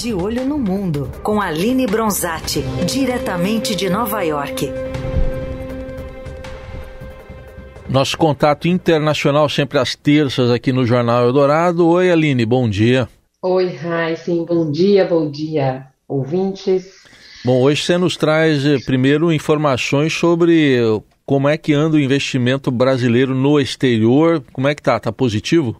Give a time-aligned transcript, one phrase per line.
[0.00, 4.66] De Olho no Mundo, com Aline Bronzatti, diretamente de Nova York.
[7.86, 11.86] Nosso contato internacional sempre às terças aqui no Jornal Eldorado.
[11.86, 13.10] Oi, Aline, bom dia.
[13.42, 16.86] Oi, Raíssen, bom dia, bom dia, ouvintes.
[17.44, 20.78] Bom, hoje você nos traz eh, primeiro informações sobre
[21.26, 24.42] como é que anda o investimento brasileiro no exterior.
[24.50, 24.98] Como é que tá?
[24.98, 25.78] Tá positivo?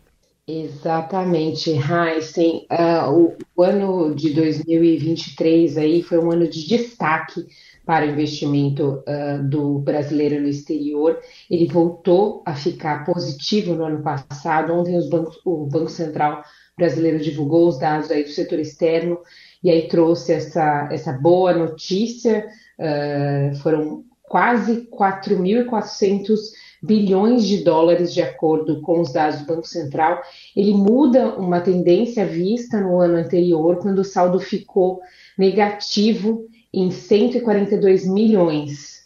[0.53, 2.67] Exatamente, Heisen.
[2.69, 7.47] Uh, o, o, ano de 2023 aí foi um ano de destaque
[7.87, 11.21] para o investimento uh, do brasileiro no exterior.
[11.49, 14.73] Ele voltou a ficar positivo no ano passado.
[14.73, 16.43] Ontem bancos, o Banco Central
[16.77, 19.21] brasileiro divulgou os dados aí do setor externo
[19.63, 22.49] e aí trouxe essa, essa boa notícia.
[22.77, 26.39] Uh, foram quase 4.400
[26.81, 30.23] bilhões de dólares, de acordo com os dados do Banco Central.
[30.55, 35.01] Ele muda uma tendência vista no ano anterior, quando o saldo ficou
[35.37, 39.01] negativo em 142 milhões.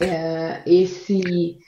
[0.00, 1.58] É, esse.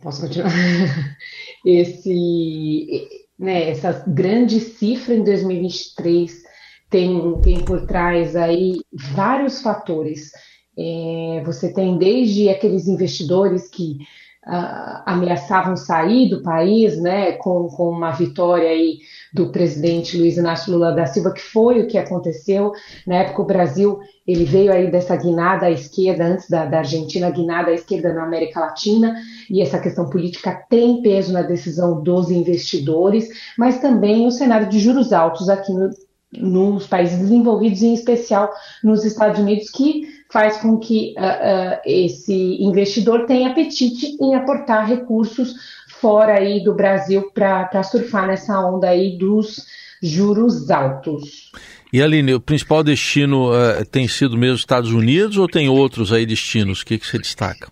[0.00, 0.52] Posso continuar?
[1.66, 6.44] esse, né, essa grande cifra em 2023
[6.88, 10.30] tem, tem por trás aí vários fatores.
[10.78, 13.98] É, você tem desde aqueles investidores que
[14.46, 18.98] uh, ameaçavam sair do país, né, com, com uma vitória aí
[19.34, 22.72] do presidente Luiz Inácio Lula da Silva, que foi o que aconteceu.
[23.06, 27.30] Na época, o Brasil ele veio aí dessa guinada à esquerda, antes da, da Argentina,
[27.30, 29.14] guinada à esquerda na América Latina,
[29.50, 34.78] e essa questão política tem peso na decisão dos investidores, mas também o cenário de
[34.78, 35.90] juros altos aqui no,
[36.32, 38.50] nos países desenvolvidos, em especial
[38.84, 44.86] nos Estados Unidos, que faz com que uh, uh, esse investidor tenha apetite em aportar
[44.86, 45.54] recursos
[46.00, 49.66] fora aí do Brasil para surfar nessa onda aí dos
[50.02, 51.50] juros altos.
[51.92, 56.26] E Aline, o principal destino uh, tem sido mesmo Estados Unidos ou tem outros aí
[56.26, 56.82] destinos?
[56.82, 57.70] O que, que você destaca?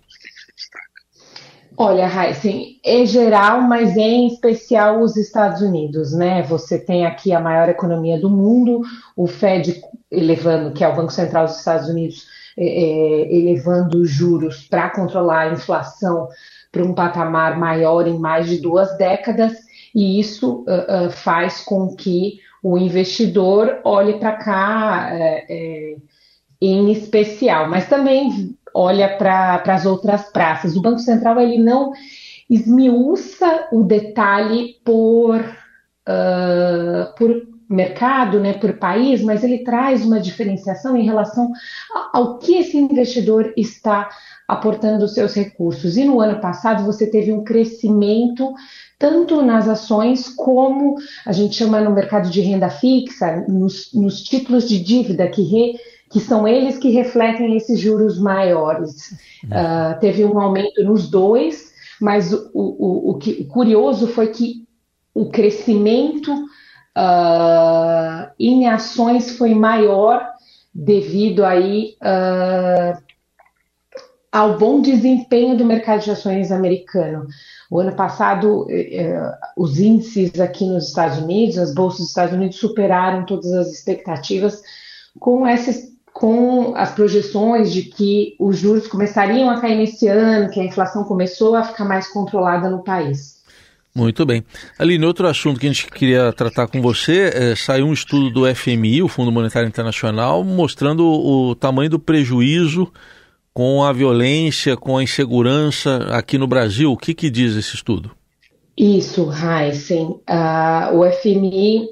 [1.79, 6.43] Olha, Heisen, é geral, mas em especial os Estados Unidos, né?
[6.45, 8.81] Você tem aqui a maior economia do mundo,
[9.15, 12.27] o Fed elevando, que é o Banco Central dos Estados Unidos,
[12.57, 16.29] é, é, elevando os juros para controlar a inflação
[16.73, 19.53] para um patamar maior em mais de duas décadas,
[19.95, 26.03] e isso uh, uh, faz com que o investidor olhe para cá uh,
[26.61, 30.77] em especial, mas também olha para as outras praças.
[30.77, 31.93] O Banco Central ele não
[32.49, 35.43] esmiuça o detalhe por,
[37.17, 41.51] por mercado, né, por país, mas ele traz uma diferenciação em relação
[42.13, 44.09] ao que esse investidor está
[44.47, 45.97] aportando os seus recursos.
[45.97, 48.55] E no ano passado você teve um crescimento
[48.99, 54.69] tanto nas ações como a gente chama no mercado de renda fixa, nos, nos títulos
[54.69, 55.75] de dívida que, re,
[56.11, 59.13] que são eles que refletem esses juros maiores.
[59.45, 64.67] Uh, teve um aumento nos dois, mas o, o, o, que, o curioso foi que
[65.15, 70.27] o crescimento uh, em ações foi maior
[70.75, 73.07] devido aí uh,
[74.31, 77.27] ao bom desempenho do mercado de ações americano.
[77.71, 82.35] O ano passado, eh, eh, os índices aqui nos Estados Unidos, as bolsas dos Estados
[82.35, 84.61] Unidos superaram todas as expectativas
[85.19, 90.59] com essas com as projeções de que os juros começariam a cair nesse ano, que
[90.59, 93.43] a inflação começou a ficar mais controlada no país.
[93.95, 94.43] Muito bem.
[94.79, 98.55] Aline, outro assunto que a gente queria tratar com você, é, saiu um estudo do
[98.55, 102.91] FMI, o Fundo Monetário Internacional, mostrando o, tamanho do prejuízo
[103.53, 106.91] com a violência, com a insegurança aqui no Brasil.
[106.91, 108.11] O que, que diz esse estudo?
[108.75, 110.19] Isso, Heisen.
[110.31, 111.91] Uh, o FMI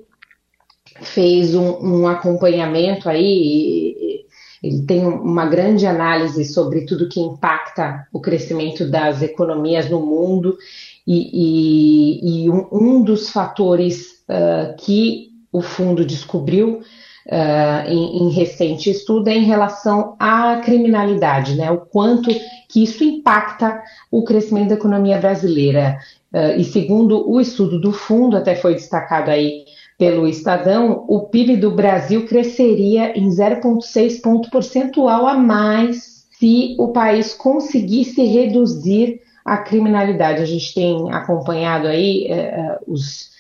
[1.02, 3.83] fez um, um acompanhamento aí,
[4.64, 10.56] ele tem uma grande análise sobre tudo que impacta o crescimento das economias no mundo
[11.06, 18.30] e, e, e um, um, dos fatores uh, que o fundo descobriu uh, em, em,
[18.30, 21.70] recente estudo é em relação à criminalidade, né?
[21.70, 22.30] O quanto
[22.66, 25.98] que isso impacta o crescimento da economia brasileira.
[26.32, 29.66] Uh, e segundo o estudo do fundo, até foi destacado aí
[29.98, 36.88] pelo Estadão, o PIB do Brasil cresceria em 0,6 ponto percentual a mais se o
[36.88, 40.42] país conseguisse reduzir a criminalidade.
[40.42, 43.30] A gente tem acompanhado aí uh, os,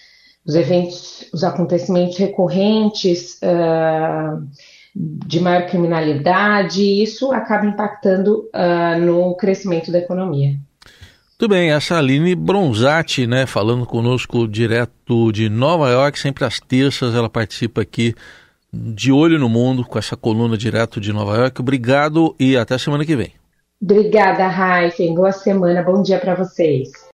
[0.46, 4.46] os, eventos, os acontecimentos recorrentes uh,
[4.94, 10.56] de maior criminalidade, e isso acaba impactando uh, no crescimento da economia.
[11.36, 17.12] Muito bem, essa Aline Bronzatti, né, falando conosco direto de Nova York, sempre às terças
[17.12, 18.14] ela participa aqui
[18.72, 21.60] de olho no mundo com essa coluna direto de Nova York.
[21.60, 23.32] Obrigado e até semana que vem.
[23.82, 25.12] Obrigada, Raíssen.
[25.12, 27.12] Boa semana, bom dia para vocês.